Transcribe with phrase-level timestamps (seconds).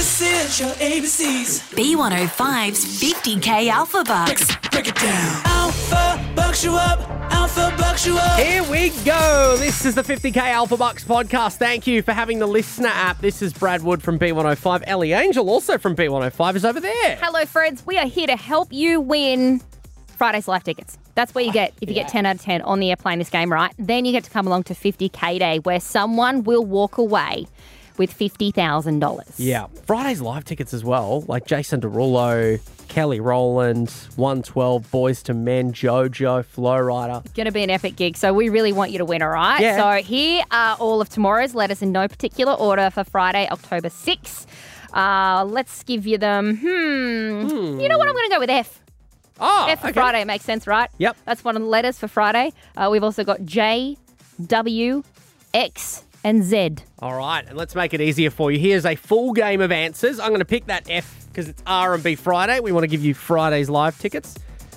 [0.00, 1.74] This is your ABCs.
[1.74, 4.56] B105's 50k Alpha Bucks.
[4.70, 5.42] Break it down.
[5.44, 7.00] Alpha bucks you up.
[7.30, 8.40] Alpha bucks you up.
[8.40, 9.58] Here we go.
[9.58, 11.58] This is the 50k Alpha Bucks podcast.
[11.58, 13.20] Thank you for having the LiSTNR app.
[13.20, 14.84] This is Brad Wood from B105.
[14.86, 17.16] Ellie Angel, also from B105, is over there.
[17.20, 17.84] Hello, friends.
[17.84, 19.60] We are here to help you win
[20.16, 20.96] Friday's live tickets.
[21.14, 22.04] That's where you get if you yeah.
[22.04, 23.74] get 10 out of 10 on the air playing this game, right?
[23.78, 27.44] Then you get to come along to 50k day where someone will walk away
[28.00, 29.34] with $50,000.
[29.36, 29.66] Yeah.
[29.84, 32.58] Friday's live tickets as well, like Jason Derulo,
[32.88, 37.34] Kelly Rowland, 112, Boyz II Men, JoJo, Flo Rida.
[37.34, 39.60] Going to be an epic gig, so we really want you to win, all right?
[39.60, 39.76] Yeah.
[39.76, 44.46] So here are all of tomorrow's letters in no particular order for Friday, October 6th.
[44.94, 46.56] Uh, let's give you them.
[46.56, 47.80] Hmm.
[47.80, 48.08] You know what?
[48.08, 48.82] I'm going to go with F.
[49.38, 49.92] Oh, F for okay.
[49.92, 50.88] Friday makes sense, right?
[50.96, 51.18] Yep.
[51.26, 52.54] That's one of the letters for Friday.
[52.78, 53.98] Uh, we've also got J,
[54.46, 55.02] W,
[55.52, 56.76] X, and Z.
[57.00, 58.58] All right, and let's make it easier for you.
[58.58, 60.18] Here's a full game of answers.
[60.20, 62.60] I'm going to pick that F because it's R&B Friday.
[62.60, 64.36] We want to give you Friday's live tickets.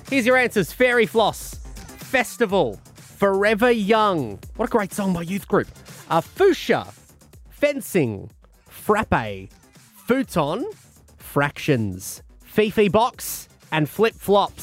[0.09, 0.71] Here's your answers.
[0.71, 4.39] Fairy Floss, Festival, Forever Young.
[4.55, 5.67] What a great song by Youth Group.
[6.09, 6.87] Uh, Fuchsia,
[7.49, 8.29] Fencing,
[8.67, 9.49] Frappe,
[10.07, 10.65] Futon,
[11.17, 14.62] Fractions, Fifi Box, and Flip Flops.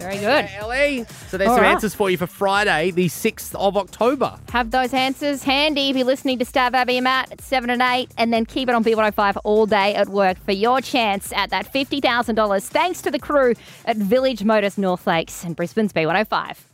[0.00, 0.48] Very good.
[0.56, 1.04] Ellie.
[1.28, 1.72] So there's All some right.
[1.72, 4.38] answers for you for Friday, the 6th of October.
[4.50, 5.90] Have those answers handy.
[5.90, 8.68] if you're listening to Stav Abby and Matt at 7 and 8, and then keep
[8.68, 12.62] it on B105 all day at work for your chance at that $50,000.
[12.68, 16.70] Thanks to the crew at Village Motors North Lakes and Brisbane's B105.